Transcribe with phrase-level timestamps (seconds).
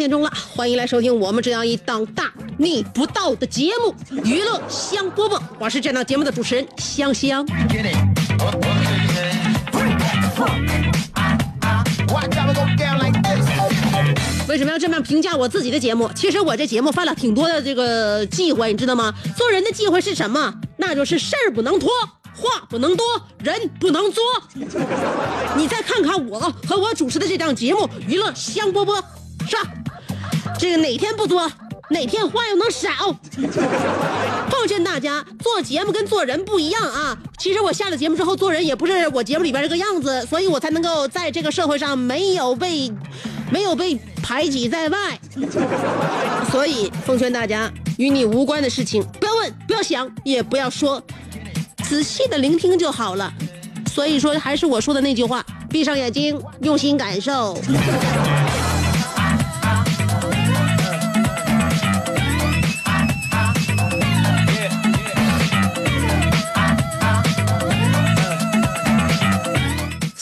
[0.00, 7.44] 点钟了，欢迎来收听我们这样一档大逆不道的节目《娱乐香饽饽》，我是这档节目的主持人香香。
[14.48, 16.10] 为什么要这么评价我自己的节目？
[16.14, 19.12] 其实我这节目犯了挺多的这个忌讳，你知道吗？
[19.36, 20.54] 做人的忌讳是什么？
[20.78, 21.90] 那就是事儿不能拖，
[22.34, 23.04] 话不能多，
[23.40, 24.24] 人不能作。
[25.58, 28.98] 你再看看我和我主持的这档节目《娱乐香饽饽》，
[29.46, 29.62] 是吧？
[30.60, 31.50] 这个哪天不作，
[31.88, 32.90] 哪天话又能少？
[34.50, 37.16] 奉劝大家，做节目跟做人不一样啊！
[37.38, 42.92] 其实我下了节目之后做人也不是我节目里边这个样子，所以我才能够在这个社会上没有被
[43.50, 45.18] 没有被排挤在外。
[46.52, 51.02] 所以奉劝大家，与你无关的事情不要问，不要想，也不要说，
[51.84, 53.32] 仔细的聆听就好了。
[53.90, 57.56] 所以说，还是我说的那句话：闭上眼睛，用心感受。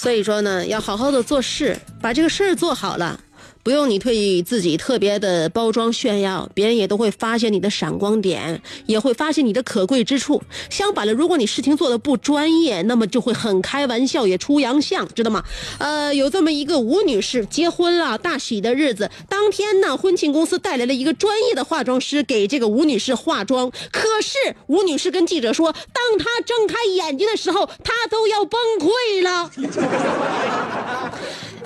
[0.09, 3.21] 所以说呢，要好好的做事，把这个事儿做好了，
[3.63, 10.43] 不用你对自己特别的包装炫耀，别人也都会发现你的闪光点，也会发现你的可贵之处。
[10.71, 15.45] 相反了，如果你事情做的不专业，那么就会很开玩笑，也出洋相，知道吗？
[15.79, 23.71] 呃，有这么一个吴女士结婚了，大喜的日子，当天呢，婚庆公司带来了一个专业的化妆师给这个吴女士化妆。
[23.93, 24.39] 可是
[24.69, 29.51] 吴女士跟记者说，当她睁开眼睛的时候，她都要崩溃了。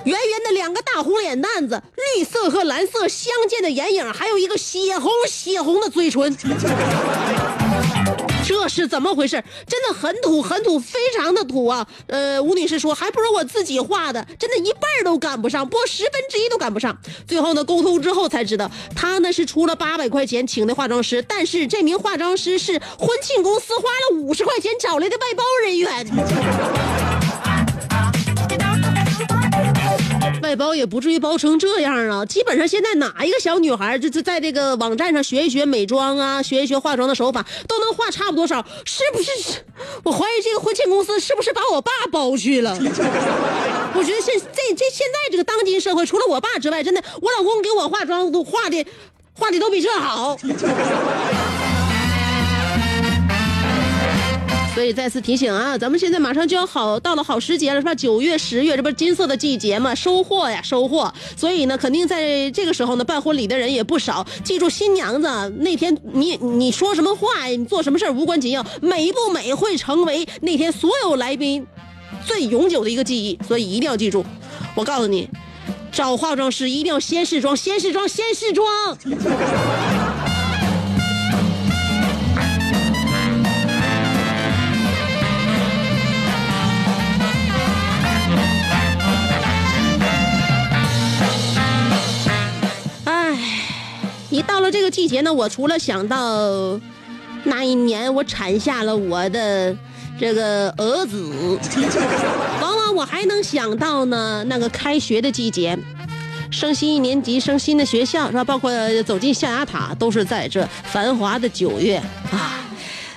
[0.04, 1.80] 圆圆的两个大红脸蛋子，
[2.16, 6.36] 绿色和蓝色相间的眼影，还有一个血红血红的嘴唇。
[8.44, 9.42] 这是怎么回事？
[9.68, 11.86] 真的很土，很土，非常的土啊！
[12.08, 16.98] 呃，吴女士说，还不如我自己画的，真的一半都赶不上，不十分之一都赶不上。
[17.26, 26.04] 最后呢，沟通之后才知道，她呢是出了八百块钱请的化妆师，但是这名化妆师是婚庆公司花了五十块钱找来的外包人员。
[30.52, 32.26] 外包也不至于包成这样啊！
[32.26, 38.62] 基本上现在哪一个小女孩，就是在这个网站上学一学美妆啊，学一学化妆的手法，都能画差不多少？
[38.84, 39.64] 是不是？
[40.04, 42.76] 我怀疑这个婚庆公司是不是把我爸包去了？
[43.94, 48.84] 我觉得现这这现在这个当今社会，除了我爸之外，真的，我老公给我化妆都画的，
[49.38, 50.36] 画的都比这好。
[54.74, 57.94] 所以再次提醒啊，咱们现在马上就要好到了好时节了，是吧？
[57.94, 61.12] 九月、十月，这不是金色的季节嘛，收获呀，收获。
[61.36, 64.26] 所以呢，肯定在这个时候呢，办婚礼的人也不少。
[64.42, 65.28] 记住，新娘子
[65.58, 71.66] 那天你你说什么话，你做什么事儿无关紧要，美不美会成为那天所有来宾
[72.24, 73.38] 最永久的一个记忆。
[73.46, 74.24] 所以一定要记住，
[74.74, 75.28] 我告诉你，
[75.92, 78.66] 找化妆师一定要先试妆，先试妆，先试妆。
[94.32, 96.80] 一到了这个季节呢，我除了想到
[97.44, 99.76] 那一年我产下了我的
[100.18, 101.22] 这个儿子，
[102.62, 105.78] 往往我还能想到呢那个开学的季节，
[106.50, 108.42] 升新一年级，升新的学校是吧？
[108.42, 111.96] 包括走进象牙塔，都是在这繁华的九月
[112.30, 112.64] 啊。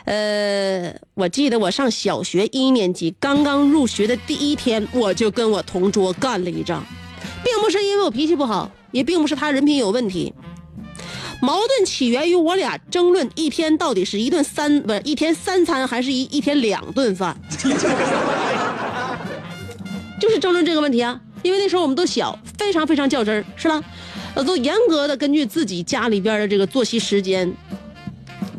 [0.04, 6.84] 呃，我记得我上小学一年级，刚刚入学的第一天，我就跟我同桌干了一仗，
[7.42, 10.34] 并不是因为我脾气不好，也并不是他人品有问题。
[11.46, 17.38] 矛盾起源于我俩争论一天到底是一顿三不是一天三餐还是一一天两顿饭，
[20.20, 21.22] 就是争论这个问题啊。
[21.44, 23.80] 因为那时候我们都小，非常非常较真儿，是吧？
[24.34, 27.54] 呃，都严格的根据自己家里边的这个作息时间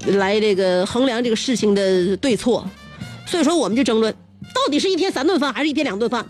[0.06, 2.64] 来这个衡量这个事情的对错，
[3.26, 4.14] 所以说我们就争论，
[4.54, 6.24] 到底是一天三顿饭还是一天两顿饭，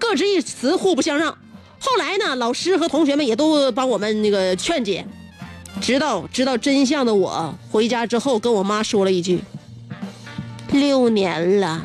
[0.00, 1.30] 各执一词，互不相让。
[1.78, 5.06] 后来呢，老师和同学们也都帮我们那个劝解，
[5.80, 9.42] 直到知道真相的我回家之后，跟我妈说了一句
[10.72, 11.82] ：“六年了，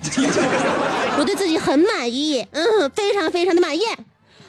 [1.18, 3.80] 我对自己很满意，嗯，非常非常的满意。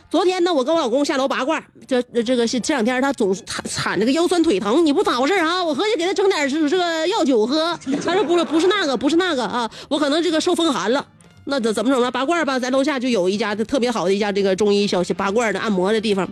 [0.10, 5.64] 昨天呢，我跟我老公下楼拔罐，这这个是这两天他总喊喊这个腰酸腿疼，你不咋回事啊？
[5.64, 11.06] 我合计给他整点是这个药酒喝，他说不是不是那个不是那个啊，我可能这个受风寒了。
[11.46, 12.12] 那怎怎么整呢？
[12.12, 16.28] 拔罐吧，咱楼下就有一家特别好的一家这个中医小拔罐的按摩的地方。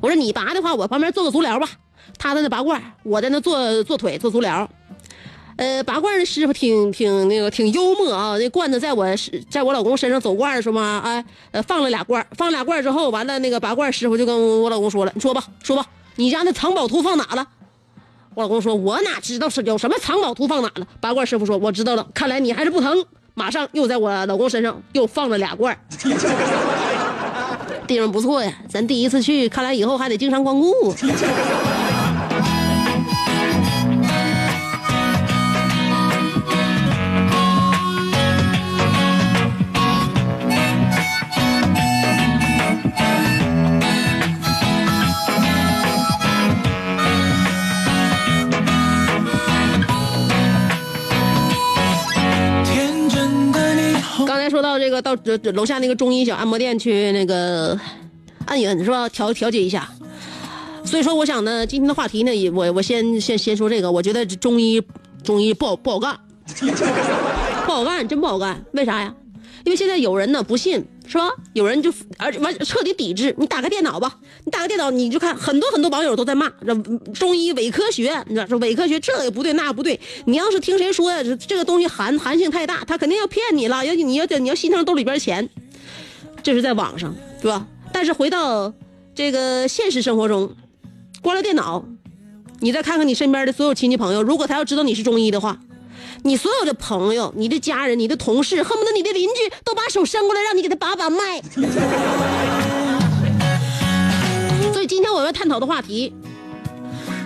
[0.00, 1.68] 我说你拔的话，我旁边做个足疗吧。
[2.16, 4.68] 他在那拔罐，我在那做做腿做足疗。
[5.58, 8.38] 呃，拔罐的师傅挺挺那个挺幽默啊。
[8.38, 9.04] 那罐子在我
[9.50, 15.84] 在我老公身上走罐的时候嘛，哎，呃，放了俩罐，放俩罐之后，完了那个拔罐师傅就跟我老公说了：“你说吧，说吧，
[16.14, 17.44] 你家那藏宝图放哪了？”
[18.36, 25.76] 我老公说：“我哪知道是有什么藏宝图放哪了？”拔罐师傅说：“我知道了，看来你还是不疼。”马上又在我老公身上又放了俩罐。
[27.88, 30.94] 地方不错呀，咱第一次去，看来以后还得经常光顾。
[55.00, 55.16] 到，
[55.54, 57.78] 楼下那个中医小按摩店去那个
[58.46, 59.08] 按一按是吧？
[59.08, 59.88] 调调节一下。
[60.84, 64.82] 所以说，我想呢，今天的话题呢，也我我先先先说这个，我觉得中医
[65.22, 66.18] 中医不好不好干，
[67.66, 68.64] 不好干，真不好干。
[68.72, 69.14] 为啥呀？
[69.64, 71.30] 因为现在有人呢不信，是吧？
[71.54, 73.34] 有人就而完彻底抵制。
[73.38, 76.74] 你打开电脑吧，你打开电脑你就看很多很多网友都在骂这
[77.14, 79.98] 中医伪科学，你知道说伪科学这也不对那也不对。
[80.26, 85.48] 你要是听谁说呀，这个东西含含性太大，他肯定要骗你了，要你要你要心疼兜里边钱。
[86.42, 87.66] 这是在网上，是吧？
[87.90, 88.72] 但是回到
[89.14, 90.54] 这个现实生活中，
[91.22, 91.84] 关了电脑，
[92.60, 95.58] 你再看看你身边的所有亲戚朋友，如果他要知道你是中医的话，
[96.22, 99.34] 你所有的朋友、你的家人、你的同事，恨不得你的邻居
[99.64, 101.40] 都把手伸过来让你给他把把脉。
[104.72, 106.12] 所以今天我们要探讨的话题，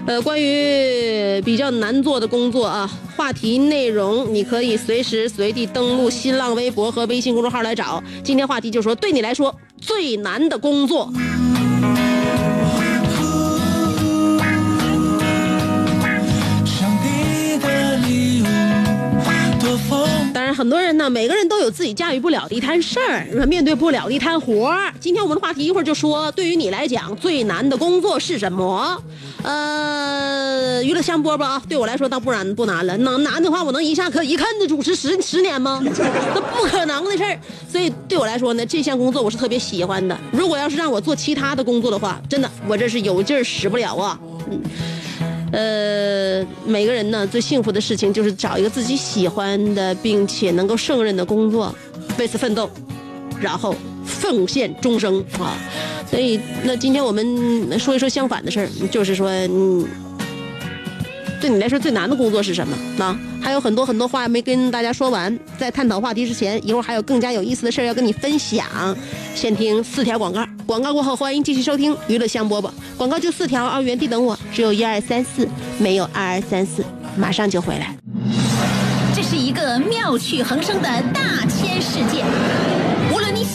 [0.07, 8.03] 呃，关于比较难做的工作啊，话题内容你可以随时随地登录新浪微博和微信公众号来找。
[8.25, 11.13] 今天话题就是说，对你来说最难的工作。
[20.33, 24.93] 当然，很多人呢，每个人都有自己驾驭不了的一摊事儿，面对不了的一摊活儿。
[24.99, 29.01] 今天我们的话题一会儿就说，对于你来讲最难的工作是什么？
[29.43, 32.97] 呃，娱乐香饽饽啊，对我来说倒不然不难了。
[32.99, 35.83] 能难的话，我能一下可一看就主持十十年吗？
[35.85, 37.39] 那不可能的事儿。
[37.71, 40.19] 所以对我来说呢，这项工作我是特别喜欢的。
[40.33, 44.19] 如果要是让我做其他的工作的话，真的我这是有劲儿使不了啊。
[44.51, 44.61] 嗯。
[45.53, 51.73] 呃，每个人呢最幸福的事情就是找一个自己喜欢的，并且能够胜任的工作，
[52.19, 52.71] 为此奋斗，
[53.39, 55.57] 然后奉献终生啊！
[56.11, 59.87] 所以，那今天我们说一说相反的事儿，就是说，嗯，
[61.43, 62.79] 对你来说最难的工作是什么？
[62.97, 68.65] 那还有很多很多话没跟大家说完，在探讨话题之前，一会儿还有更加有意思的事儿要跟你分享。
[69.35, 72.71] 先听四条广告，广告过后欢迎继续收听娱乐香饽饽。
[72.97, 76.85] 广告就四条啊，原地等我，只有一二三四，没有二二三四，
[77.17, 77.97] 马上就回来。
[79.13, 82.23] 这是一个妙趣横生的大千世界。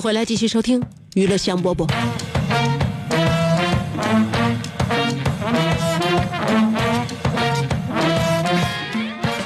[0.00, 0.82] 回来，继续收听
[1.14, 1.86] 娱乐香饽饽。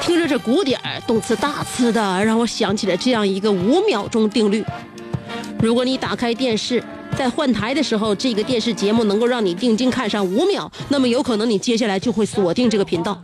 [0.02, 4.64] 听着这鼓点儿动次大次的，让我想起了这样一个五秒钟定律：
[5.60, 6.82] 如果你打开电视，
[7.16, 13.20] 在换台的时候，这个电视节目能够让你定睛看上五秒，那么有可能你接下来就会锁定这个频道。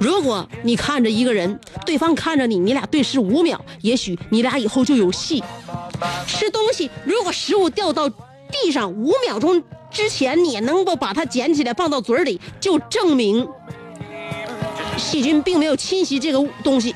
[0.00, 5.42] 如果你看着一个人，对方看着你，你俩对视五秒，也许你俩以后就有戏。
[6.26, 13.46] 吃东西，如果食物掉到地上五秒钟之前，你能够把它捡起来放到嘴里，就证明
[14.96, 16.94] 细菌并没有侵袭这个东西。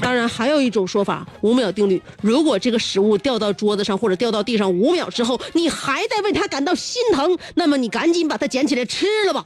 [0.00, 2.00] 当然，还有一种说法，五秒定律。
[2.20, 9.44] 如果这个食物掉到桌子上或者掉到地上五秒之后，你还在为它感到心疼，那么你赶紧把它捡起来吃了吧。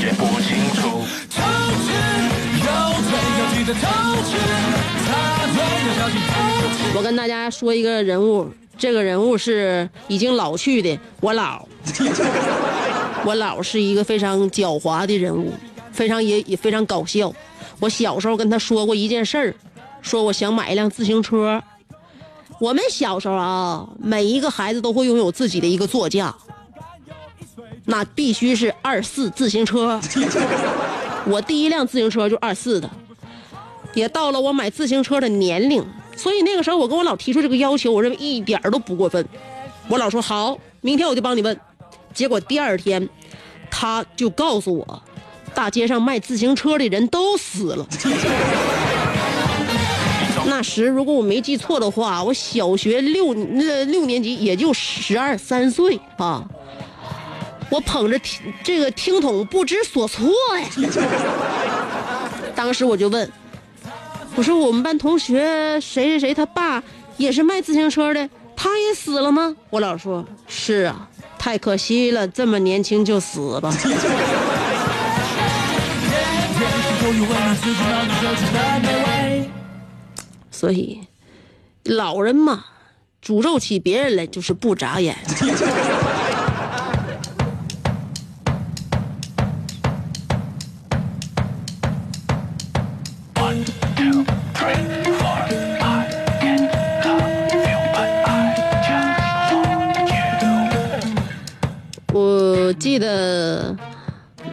[0.00, 1.04] 你也不清楚。
[6.94, 11.60] 我跟大家说一个人物，这个人物是已经老去的我姥。
[13.26, 15.52] 我姥 是一个非常狡猾的人物，
[15.92, 17.30] 非常也也非常搞笑。
[17.78, 19.54] 我小时候跟他说过一件事儿，
[20.00, 21.62] 说我想买一辆自行车。
[22.58, 26.34] 我们小时候啊，每一个孩子都会拥有自己的一个座驾，
[27.90, 30.00] 那必须是二四自行车。
[31.26, 32.88] 我第一辆自行车就二四的，
[33.94, 35.84] 也到了我买自行车的年龄，
[36.16, 39.26] 所以那个时候我跟我老提出这个要求，我认为一点儿都不过分。
[39.88, 41.58] 我老说好，明天我就帮你问。
[42.14, 43.06] 结果第二天，
[43.70, 45.02] 他就告诉我，
[45.52, 47.86] 大街上卖自行车的人都死了。
[50.46, 56.44] 那时如果我没记错的话，我小学六那六年级也就十二三岁啊。
[57.70, 60.66] 我捧着听这个听筒不知所措呀。
[62.54, 63.30] 当时我就问，
[64.34, 66.82] 我说我们班同学谁谁谁他爸
[67.16, 69.56] 也是卖自行车的，他也死了吗？
[69.70, 71.08] 我姥说，是啊，
[71.38, 73.72] 太可惜了，这么年轻就死了。
[80.50, 81.00] 所以，
[81.84, 82.64] 老人嘛，
[83.24, 85.16] 诅咒起别人来就是不眨眼。
[102.90, 103.76] 记得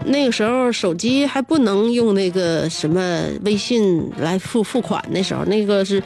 [0.06, 6.04] 那个时候手机还不能用那个什么微信来付付款，那时候那个是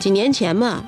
[0.00, 0.82] 几年前吧。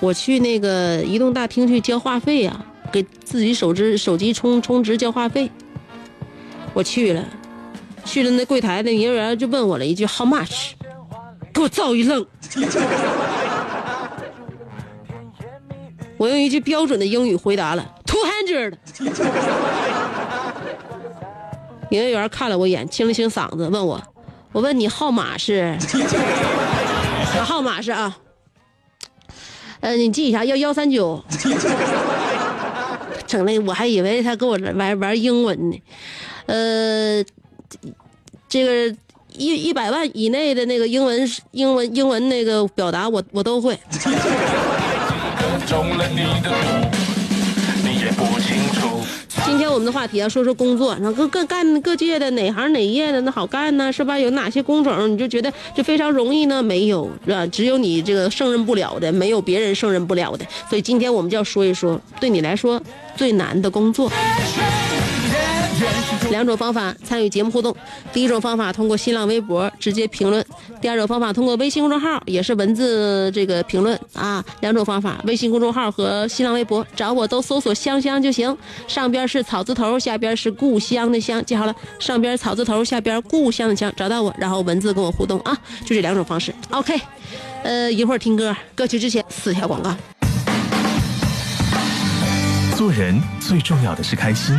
[0.00, 5.48] 我去那个移动大厅去交话费呀、给自己手机手机充充值交话费。
[6.72, 7.24] 我去了，
[8.04, 10.72] 去了那柜台那营业员就问我了一句 “How much”，
[11.52, 12.26] 给我造一愣。
[16.18, 18.74] 我用一句标准的英语回答了 “two hundred”。
[21.90, 24.00] 营业员看了我一眼，清了清嗓子，问我
[24.52, 25.76] ：“我问你号码是？
[27.42, 28.16] 号码是啊？
[29.80, 31.22] 呃，你记一下，幺幺三九。
[33.26, 35.82] 整的我还以为他跟我玩玩英文呢。
[36.46, 37.24] 呃，
[38.48, 38.96] 这个
[39.32, 43.76] 一一百万以内的那个英文英文英文那个表达我我都会。
[49.46, 53.92] 今天我们的话题啊说说工作，然后各各干各界的哪行哪业的那好干呢？
[53.92, 54.18] 是吧？
[54.18, 56.62] 有哪些工种你就觉得就非常容易呢？
[56.62, 57.46] 没有，是吧？
[57.46, 60.44] 只有你这个胜任不了的，没有别人胜任不了的。
[60.68, 62.80] 所以今天我们就要说一说对你来说
[63.16, 64.10] 最难的工作。
[66.30, 67.74] 两种方法参与节目互动，
[68.12, 70.44] 第一种方法通过新浪微博直接评论，
[70.80, 74.44] 第二种方法通过微信公众号也是文字这个评论啊。
[74.60, 78.56] 两种方法，微信公众号和新浪微博找我都搜索“香香”就行，
[78.88, 86.52] 上边是草字头，下边是故乡的乡，记好了，上边草字头，下边故乡的乡，找到我，然后文字跟我互动啊，就这两种方式。
[86.70, 87.00] OK，
[87.62, 89.94] 呃，一会儿听歌，歌曲之前四条广告。
[92.76, 94.58] 做人最重要的是开心，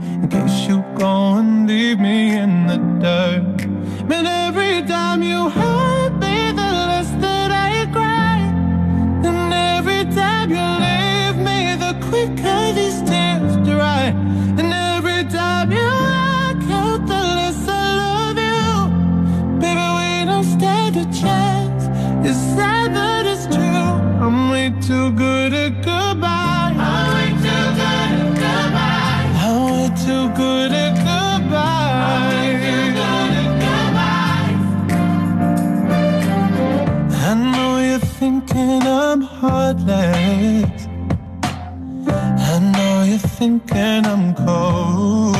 [0.21, 3.67] In case you go and leave me in the dirt.
[4.07, 6.30] But every time you hurt me,
[43.41, 45.35] thinking I'm cold.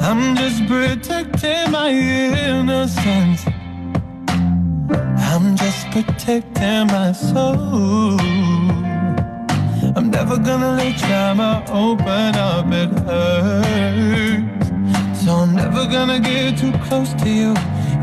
[0.00, 3.44] I'm just protecting my innocence.
[5.30, 8.16] I'm just protecting my soul.
[9.96, 14.68] I'm never gonna let drama open up, it hurts.
[15.24, 17.54] So I'm never gonna get too close to you,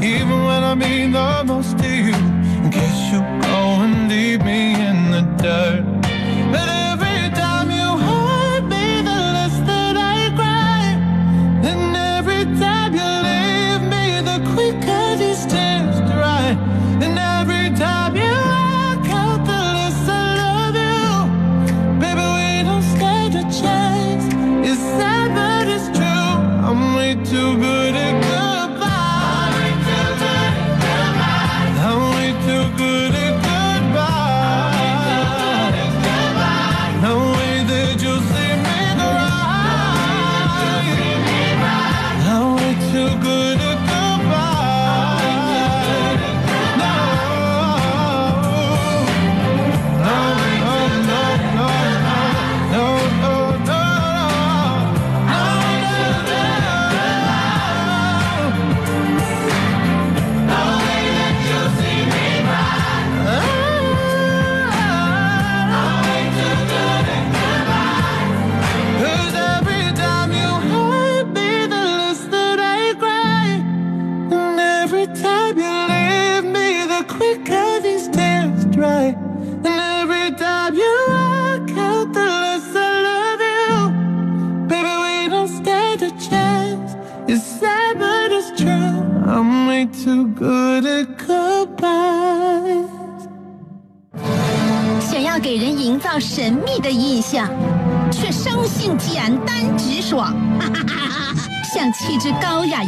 [0.01, 2.19] even when I mean the most to you.
[2.63, 5.88] In case you go and leave me in the dirt.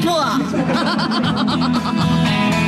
[0.00, 0.08] 不。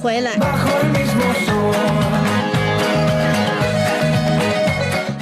[0.00, 0.38] 回来。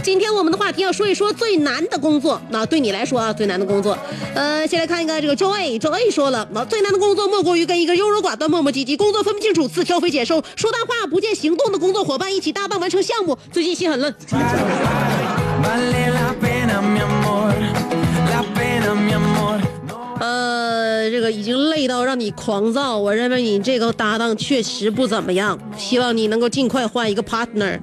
[0.03, 2.41] 今天我们的话题要说一说最难的工作。
[2.51, 3.99] 那、对你来说啊，最难的工作，
[4.35, 14.13] 呃，先来看一个这个 Joy，Joy 说了，那、最难的工作莫过于跟一个优柔寡断、磨磨唧唧、工作分不清楚、自挑肥拣瘦、说大话不见行动的工作伙伴一起搭档完成项目，最近心很累。
[21.31, 27.79] 已经累到让你狂躁，我认为你这个搭档确实不怎么样，希望你能够尽快换一个 partner。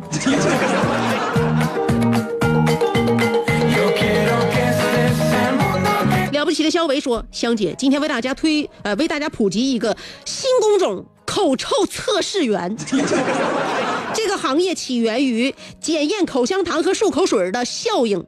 [6.31, 12.75] 了不起的肖维说：“香姐，今天为大家推呃为大家普及一个新工种——口臭测试员。
[14.13, 18.25] 这个行业起源于检验口香糖和漱口水的效应。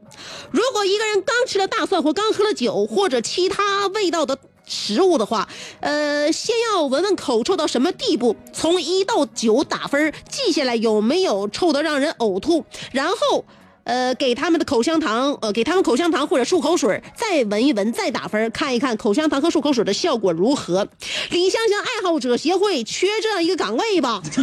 [0.49, 5.47] 如果一个人刚吃了大蒜或刚喝了酒或者其他味道的。”食物的话，
[5.79, 13.45] 呃，先要闻闻口臭到什么地步，从一到九打分，记下来有没有臭得让人呕吐，然后
[13.83, 20.87] 呃，给他们的口香糖，呃，给他们口香糖或者漱口水，再闻一闻，再打分，看一看口香糖和漱口水的效果如何。
[21.29, 24.21] 李香香爱好者协会缺这样一个岗位吧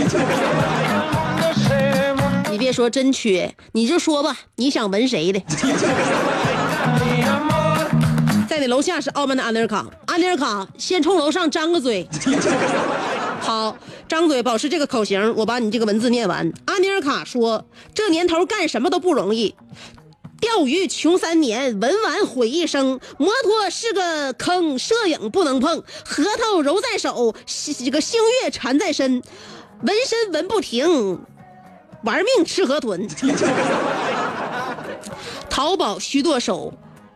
[2.53, 5.43] 你别说真缺，你就说吧，你想闻谁的？
[8.63, 12.09] 在楼下是傲慢的安尼尔卡，安尼尔卡先冲楼上张个嘴。
[13.43, 13.77] 好，
[14.09, 16.53] 张嘴保持这个口型，我把你这个文字念完。
[16.65, 19.57] 安尼尔卡说：“这年头干什么都不容易，
[20.41, 23.01] 钓鱼穷三年，文玩毁一生。
[23.19, 29.25] 摩托是个坑，摄影不能碰，核桃揉在手，西这个星月缠在身，
[29.83, 31.19] 纹身纹不停，
[32.05, 33.09] 玩命吃河豚。
[35.51, 36.73] 淘宝需剁手，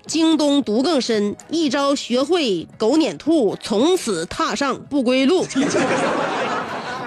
[0.06, 5.46] 京东毒更深，一朝学会狗撵兔，从此踏上不归路。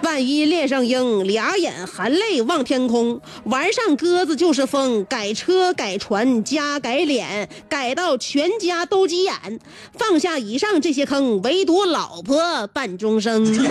[0.01, 9.59] 万一恋上鹰，俩眼含泪望天空，玩上鸽子就是疯，改车改船加改脸，改到全家都急眼。
[9.97, 13.45] 放下以上这些坑，唯独老婆伴终生。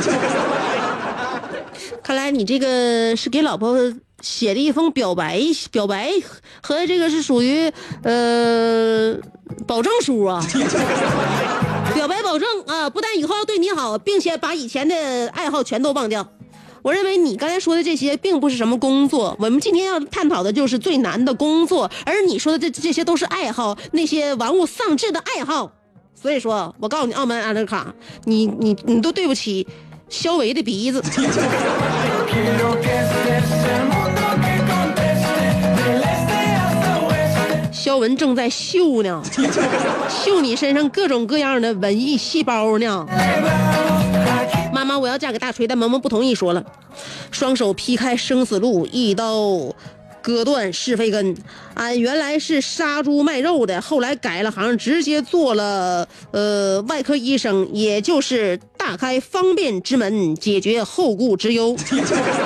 [2.03, 6.13] 看来你这个是给老婆写的一封表白，表白
[6.63, 9.15] 和这个是属于呃
[9.67, 10.45] 保证书啊。
[11.95, 16.29] 表白保证啊，不但以后要对你好，并且把以前的爱好全都忘掉。
[16.83, 25.73] 我认为你刚才说的这些并不是什么工作，我们今天要探讨的就是最难的工作，而你说的这这些都是爱好，那些玩物丧志的爱好。
[26.15, 29.67] 所以说，我告诉你，澳门安德卡，你你你都对不起
[30.09, 31.03] 肖维的鼻子。
[37.89, 39.23] 肖文正在秀呢，
[40.11, 43.07] 秀你身上各种各样的文艺细胞呢。
[44.75, 46.63] 妈妈，我要嫁给大锤，但萌萌不同意，说了，
[47.31, 49.75] 双手劈开生死路，一刀
[50.21, 51.35] 割断是非根。
[51.73, 61.75] 俺原来是杀猪卖肉的，后来改了行，直接做了呃外科医生，也就是大开方便之门，解决后顾之忧。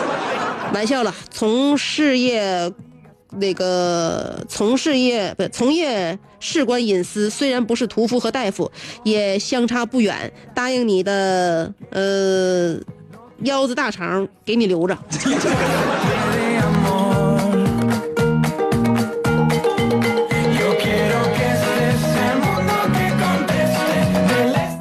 [0.73, 2.73] 玩笑了，从事业。
[3.39, 8.71] 那个从事业不从业事关隐私，虽然不是屠夫和大夫，
[9.05, 10.33] 也相差不远。
[10.55, 12.77] 答应你的呃
[13.45, 14.97] 腰子大肠给你留着。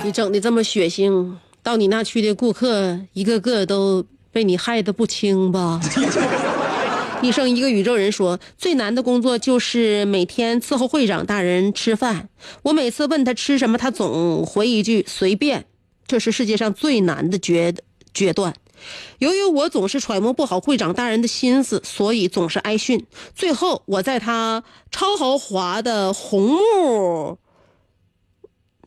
[0.03, 1.31] 你整的这么血腥，
[1.63, 5.79] 到你那去的顾客一个个都被你害得不轻吧？
[7.21, 12.29] 医生，一个宇宙人说，最难的工作就是每天伺候会长大人吃饭。
[12.63, 15.65] 我每次问他吃什么，他总回一句随便。
[16.07, 17.75] 这是世界上最难的决
[18.11, 18.55] 决断。
[19.19, 23.05] 由于我总是揣摩不好会长大人的心思，所以总是挨训。
[23.35, 27.37] 最后，我在他超豪华的红木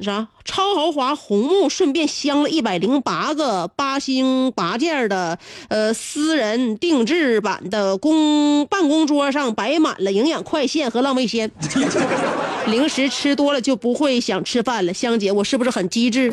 [0.01, 11.51] 啥超豪华红木，顺便镶了一百零八个八星八件的呃私人定制版的公办公桌上摆满了营养快线和浪味仙，
[12.67, 14.93] 零食吃多了就不会想吃饭了。
[14.93, 16.33] 香姐，我是不是很机智？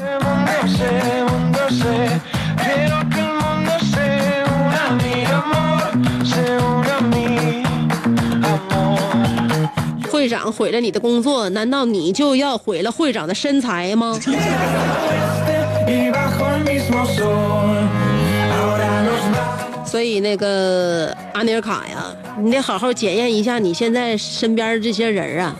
[10.21, 14.15] 会长毁了你的工作，难道你就要毁了会长的身材吗.
[19.84, 25.55] 所以那个阿尼尔卡呀，你得好好检验一下你现在身边这些人啊，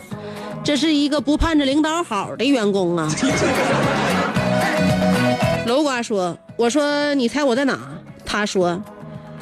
[0.62, 3.10] 这是一个不盼着领导好的员工啊。
[5.66, 7.76] 楼瓜说：“我说你猜我在哪？”
[8.24, 8.80] 他说：“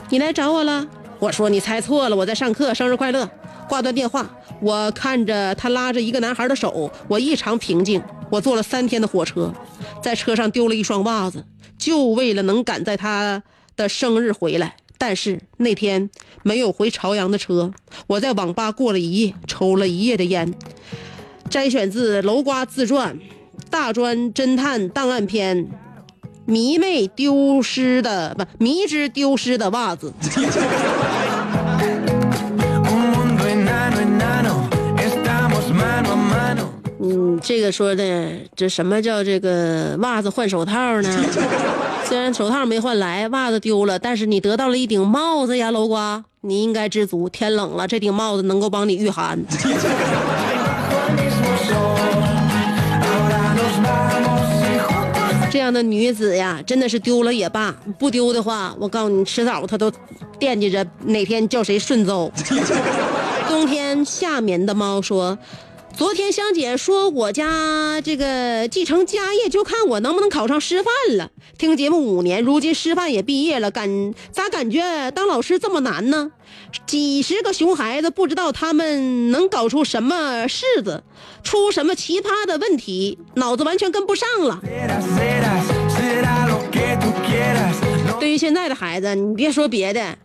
[0.08, 0.86] 你来找我了。”
[1.20, 2.72] 我说：“你猜错了，我在上课。
[2.72, 3.28] 生日快乐。”
[3.70, 4.28] 挂断电话，
[4.60, 8.02] 我看着他拉着一个男孩的手，我异常平静。
[8.28, 9.54] 我坐了三天的火车，
[10.02, 11.44] 在车上丢了一双袜子，
[11.78, 13.44] 就为了能赶在他
[13.76, 14.74] 的生日回来。
[14.98, 16.10] 但是那天
[16.42, 17.72] 没有回朝阳的车，
[18.08, 20.52] 我在网吧过了一夜，抽了一夜的烟。
[21.48, 23.16] 摘选自楼瓜自传
[23.70, 25.64] 《大专侦探档案篇》，
[26.44, 30.12] 迷妹丢失的不迷之丢失的袜子。
[37.50, 41.24] 这个说的这什么叫这个袜子换手套呢？
[42.06, 47.28] 虽然手套没换来，袜子丢了，但是你得到了一顶帽子呀，楼瓜，你应该知足。
[47.28, 49.36] 天冷了，这顶帽子能够帮你御寒。
[55.50, 59.90] 这样的女子呀，真的是丢了也罢，不丢的话，我告诉你，迟早她都
[60.38, 62.32] 惦记着哪天叫谁顺走。
[63.50, 65.36] 冬天夏眠的猫说。
[65.96, 71.30] 昨天香姐说我家这个继承家业就看我能不能考上师范了。
[71.58, 76.32] 听节目五年，如今师范也毕业了，感咋感觉当老师这么难呢？
[76.86, 81.02] 几十个熊孩子，不知道他们能搞出什么式子，
[81.42, 84.60] 出什么奇葩的问题，脑子完全跟不上了。
[88.18, 90.16] 对于现在的孩子，你别说别的，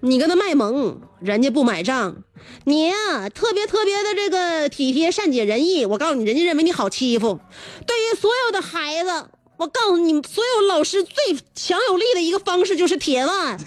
[0.00, 2.16] 你跟他卖萌，人家不买账。
[2.64, 7.38] 你呀、特别特别的这个体贴、善解人意，我告诉你，人家认为你好欺负。
[7.86, 11.14] 对于所有的孩子，我告诉你，所有老师最
[11.54, 13.58] 强有力的一个方式就是铁腕。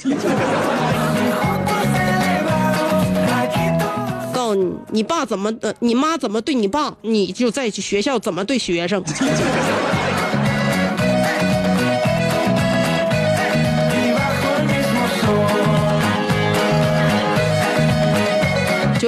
[4.34, 9.04] 告诉你，你爸怎么的，你妈怎么对你爸，你就在学校怎么对学生。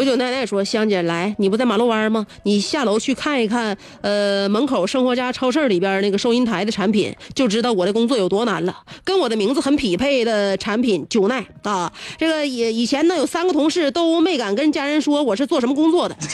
[0.07, 2.25] 九九奶奶说：“香姐，来，你不在马路弯吗？
[2.43, 8.73] 你下楼去看一看，呃，门口生活家超市里边那个收银台的产品，就知道我的工作有多难了。
[9.03, 16.15] 跟我的名字很匹配的产品，九奈啊，这个以以前呢有三个同事都没敢跟家人说我是做什么工作的。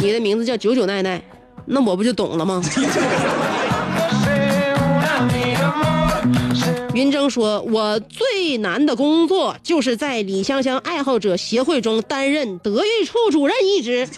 [0.00, 1.20] 你的名字叫九九奈奈，
[1.66, 2.62] 那我不就懂了吗？”
[6.94, 14.08] 云峥说：“我最难的工作就是在李香香爱好者协会中担任德育处主任一职。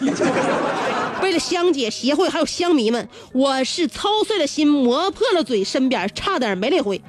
[1.23, 7.01] 为了香姐协会还有香迷们，我是操碎了心，磨破了嘴，身边差点没累回。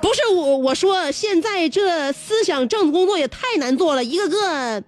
[0.00, 4.82] 不是我，我说现在这思想政治工作也太难做了，一个个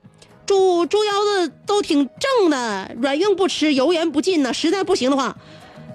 [0.46, 4.54] 猪猪腰子都挺正的，软硬不吃，油盐不进呢。
[4.54, 5.36] 实在不行的话。”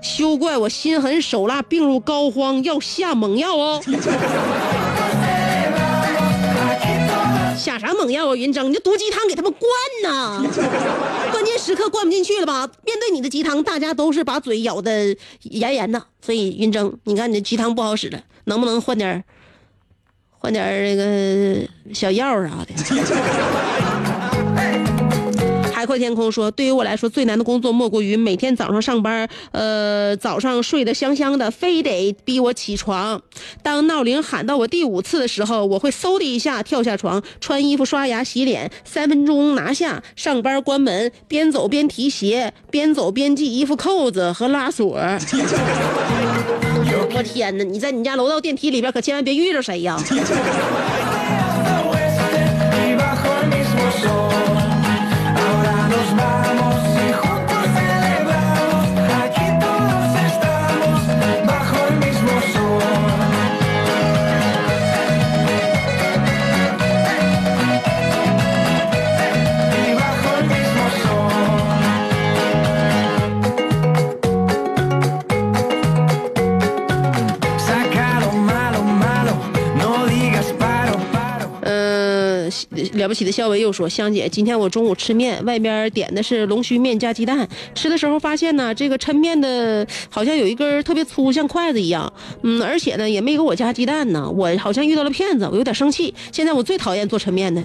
[0.01, 3.81] 休怪我心狠手辣，病入膏肓，要下猛药哦！
[7.57, 8.63] 下啥猛药啊，云峥？
[8.67, 9.69] 你就毒鸡汤给他们灌
[10.03, 10.41] 呐！
[11.31, 12.69] 关键时刻灌不进去了吧？
[12.85, 16.01] 面对你的鸡汤，大家都是把嘴咬得严严的。
[16.21, 19.23] 所以云峥，你看你这鸡汤不好使了，能不能换点
[20.39, 22.73] 换点那个小药啥的？
[25.77, 33.21] 海阔天空说：“对于我来说，最难的工作莫过于每天早上上班，呃，早上睡得香香的，非得逼我起床。
[33.61, 44.97] 当闹铃喊到我第五次的时候，我会嗖的一下跳下床，穿衣服、刷牙、洗脸，三分钟拿下，上班关门，边走边提鞋，边走边系衣服扣子和拉锁。
[47.15, 47.63] 我天哪！
[47.63, 49.95] 你在你家楼道电梯里边，可千万别遇着谁呀！”
[56.17, 56.66] my mind.
[83.07, 92.11] 了不起的肖维又说：“香姐，今天我中午吃面，外边点的是龙须面加鸡蛋，吃的时候发现呢，这个抻面的好像有一根特别粗，像筷子一样，
[92.43, 96.13] 嗯，而且呢也没给我加鸡蛋呢，我好像遇到了骗子，我有点生气。
[96.33, 97.63] 现在我最讨厌做抻面的。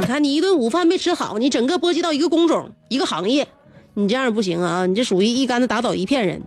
[0.00, 3.46] 你看，你一顿午饭没吃好，你整个波及到一个工种、一个行业。”
[3.94, 4.86] 你这样不行啊！
[4.86, 6.40] 你这属于一竿子打倒一片人。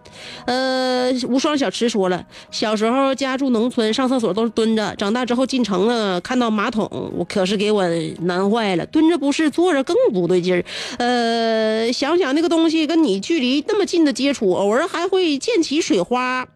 [0.45, 7.87] 呃，无双小池说了，小时候家住农村，上厕所都是蹲着，长大之后进城了，看到马桶，我可是给我
[8.21, 8.85] 难坏了。
[8.87, 10.65] 蹲着不是，坐着更不对劲儿。
[10.97, 16.47] 呃，想想那个东西跟你距离那么近的接触，偶尔还会溅起水花。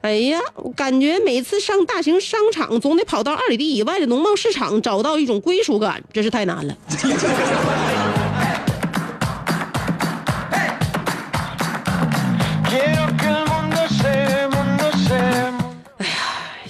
[0.00, 6.76] 哎呀，我感觉每次上大型商场，总得跑到二里地以外的农贸市场，找到一种归属感，真是太难了。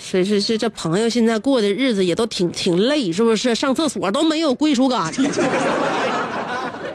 [0.00, 3.54] 是是是，这朋友现在过的日子也都挺挺累，是不是？
[3.54, 5.12] 上厕所都没有归属感。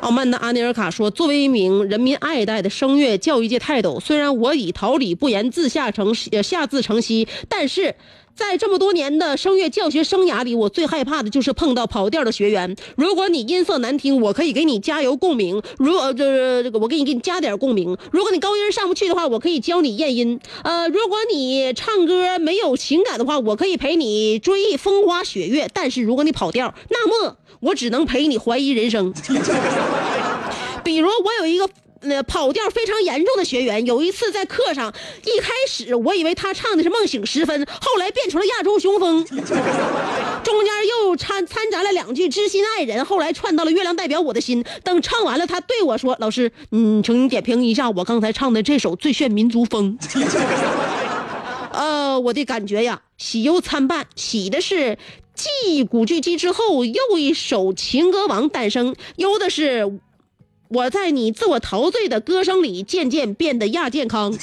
[0.04, 7.96] 傲慢的阿尼尔卡说：“作为一名人民爱戴的声乐教育界泰斗，虽然我已桃李不言，自下成下自成蹊，但是。”
[8.36, 12.76] 在这么多年的声乐教学生涯里，我最害怕的就是碰到跑调的学员。
[12.98, 17.96] 如果你音色难听，我可以给你加油共鸣；如呃这这个，我给你给你加点共鸣。
[18.12, 20.40] 如果你高音上不去的话，我可以教你咽音。
[20.64, 25.70] 呃，如果你唱歌没有情感的话，我可以陪你追风花雪月。
[25.72, 29.14] 但是如果你跑调，那么我只能陪你怀疑人生。
[30.84, 31.70] 比如我有一个。
[32.06, 39.24] 那跑调非常严重的学员，有一次在课上，一开始我以为他唱的是《梦醒时分》，后来变成了《亚洲雄风》，
[40.44, 40.74] 中间
[41.06, 44.62] 又掺掺杂了两句《知心爱人》，后来串到了《月亮代表我的心》。
[44.84, 49.98] 等唱完了，他对我说：“老师，嗯，请你点评一下我刚才唱的这首《最炫民族风》。”
[52.14, 55.00] 呃，我的感觉呀，喜忧参半，喜的是
[55.34, 60.00] 继古巨基之后又一首情歌王诞生，忧的是。
[60.70, 64.32] 我在你自我陶醉的歌声里，渐渐变得亚健康。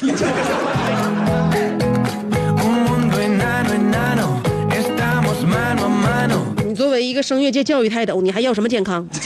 [6.65, 9.09] 你作为一个声乐界教育泰斗，你还要什么健康？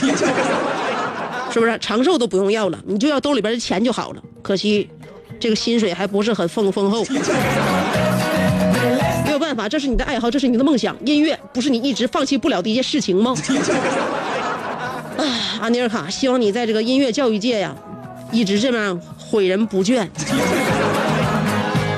[1.53, 2.79] 是不是长寿都不用要了？
[2.87, 4.23] 你就要兜里边的钱就好了。
[4.41, 4.89] 可惜，
[5.39, 7.05] 这个薪水还不是很丰丰厚。
[9.55, 13.33] 没有办法，这是你的爱好，这是你的梦想，音乐不是你一直放弃不了的一件事情吗？
[15.17, 15.23] 啊
[15.61, 17.73] 阿尼尔卡，希望你在这个音乐教育界呀，
[18.33, 20.05] 一直这样诲人不倦。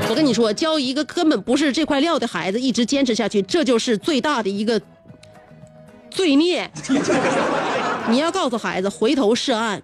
[0.08, 4.80] 我跟你说，教一个根本不是这块料的孩子，一直坚持下去，这就是最大的一个
[6.12, 6.70] 罪孽。
[8.10, 9.82] 你要告诉孩子，回头是岸，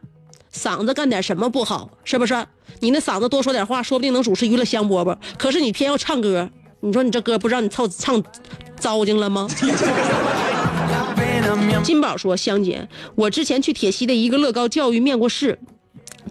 [0.54, 1.90] 嗓子干点什么不好？
[2.04, 2.46] 是不是？
[2.82, 5.18] 你那嗓子多说点话，说不定能主持娱乐香饽饽。
[5.38, 6.50] 可是你偏要唱歌，
[6.86, 8.22] 你说你这歌不让你唱唱
[8.78, 9.48] 糟践了吗？
[11.82, 15.58] 金宝说：“香姐，我之前去铁西的一个乐高教育面过试，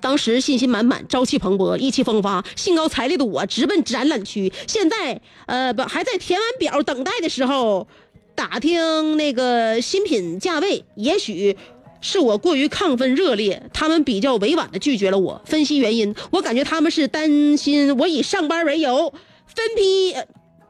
[0.02, 4.52] 当时信心满满，朝气蓬勃，意气风发，兴高采烈的我直奔展览区。
[4.66, 7.88] 现在，呃，不还在填完表等待的时候，
[8.34, 10.84] 打听那个新品价位。
[10.96, 11.56] 也许
[12.02, 15.40] 是我过于亢奋热烈，他们比较委婉的拒绝了我。
[15.46, 19.14] 分析原因，我感觉他们是担心我以上班为由，
[19.46, 20.14] 分批、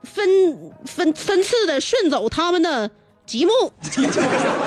[0.03, 0.27] 分
[0.85, 2.91] 分分次的顺走他们的。”
[3.25, 3.53] 积木，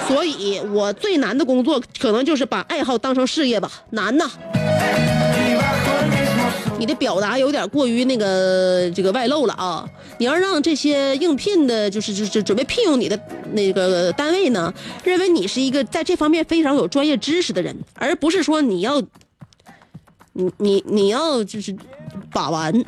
[0.07, 4.31] 所以我最难的工作可能就是把爱好当成事业吧，难呐。
[6.79, 9.85] 你的表达有点过于那个这个外露了啊！
[10.19, 13.19] 你要让这些应聘的，就是就是准备聘用你的
[13.51, 19.01] 那个单位呢，认为你是一个在这方面非常有专业知识的人，而不是说你要，
[20.31, 21.75] 你你你要就是
[22.31, 22.85] 把玩，你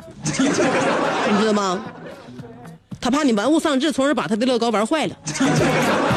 [1.38, 1.84] 知道吗？
[3.00, 5.16] 他怕你玩物丧志，从而把他的乐高玩坏了。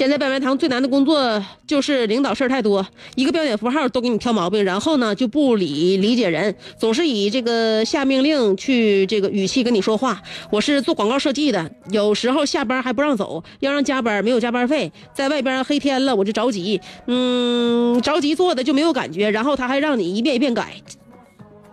[0.00, 2.86] 现在白白堂最难的工作就是领导事儿太多，
[3.16, 10.22] 一个标点符号都给你挑毛病，然后呢就不理理解人，总是以这个下命令去这个语气跟你说话。
[10.50, 20.76] 我是做广告设计的，有时候下班还不让走，要让加班，没有加班费，在外边黑天了我就着急，嗯，着急做的就没有感觉，然后他还让你一遍一遍改，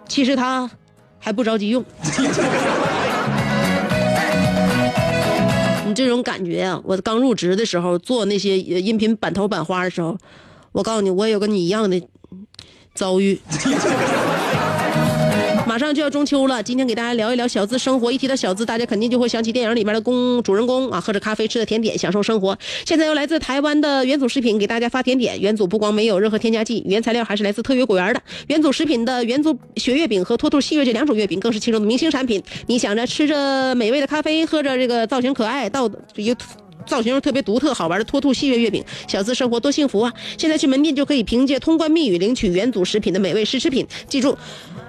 [0.09, 0.69] 其实他
[1.17, 1.82] 还不着急用。
[5.98, 6.80] 这种感觉啊！
[6.86, 10.16] 我刚入职的时候做那些音频版头版花的时候，
[10.72, 12.00] 我告诉你，我有跟你一样的
[12.93, 13.39] 遭遇。
[15.78, 18.11] 马上就要中秋了，今天给大家聊一聊小资生活。
[18.11, 22.57] 一提到小资，大家肯定就会想起电影里面的公主人公啊，喝着咖啡，吃着甜点，享受生活。
[22.84, 28.19] 现在由来自台湾的元祖食品给大家发甜点，元祖不光没有任何添加剂，原材料还是来自特约果园的。
[28.47, 32.41] 元祖食品的元祖雪月饼和脱兔细月这两种月饼更是其中的明星产品。
[32.65, 36.36] 你想着吃着美味的咖啡，喝着这个造型可爱、到有
[36.88, 40.11] 造型特别独特、好玩的脱兔细月月饼，小资生活多幸福啊！
[40.39, 43.86] 现在去门店就可以凭借通关密语领取元祖食品的美味试吃品。
[44.07, 44.36] 记住，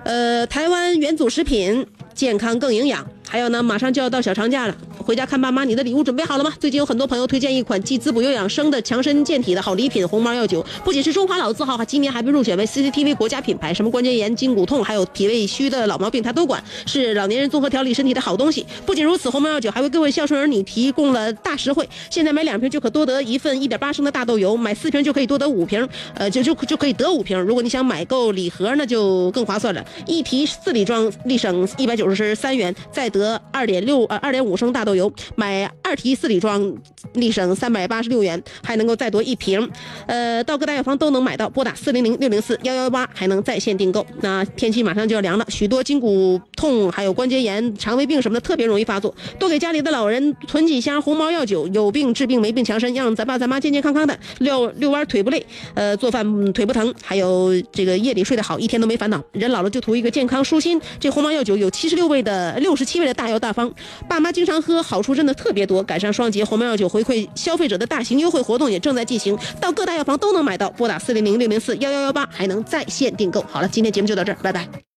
[0.05, 3.07] 呃，台湾元祖食品，健康更营养。
[3.30, 6.51] 还有呢，马上就要到小长假了，回家看爸妈，你的礼物准备好了吗？
[6.59, 13.74] 最近有很多朋友推荐一款既滋补又养生的强身健体的好礼品——红毛药酒，不仅是中华老字号，今年还被入选为 CCTV 国家品牌。
[13.74, 18.64] 什么关节炎、筋骨痛，还有脾胃虚的老毛病，它都管，是老年人综合调理身体的好东西。
[18.86, 27.38] 不仅如此，红毛药酒还为各位孝顺儿女提供了大实惠，现在买两瓶就可多得一份一点八升的大豆油，买四瓶就可以多得五瓶，呃，就就就可以得五瓶。
[27.38, 34.05] 如果你想买够礼盒，那就更划算了，一提四里装，立省一百九十三元，再得二点六。
[34.05, 36.74] 呃，二点五升大豆油，买二提四里装，
[37.14, 39.68] 立省三百八十六元，还能够再多一瓶。
[40.07, 44.07] 呃，到各大药房都能买到，拨打四零零六零四幺幺八，还能在线订购。
[44.20, 49.14] 那天气马上就要凉了，许多筋骨痛、还有关节炎、肠胃病什么的，特别容易发作。
[49.39, 59.22] 多给家里的老人囤几箱红毛药酒，有病治病，没病强身，让咱爸咱妈健健康康的，遛遛弯腿不累，呃，做饭腿不疼，还有这个夜里睡得好，一天都没烦恼。
[59.32, 60.81] 人老了就图一个健康舒心。
[61.01, 63.72] 这鸿茅药酒有七十六味的六十七味的大药大方。
[64.09, 65.83] 爸妈经常喝，好处真的特别多。
[65.83, 70.70] 赶上双节鸿茅药酒回馈消费者的大型优惠活动也正在进行，到各大药房都能买到。
[70.70, 73.45] 拨打四零零六零四幺幺幺八，还能在线订购。
[73.51, 74.83] 好了，今天节目就到这儿，拜拜。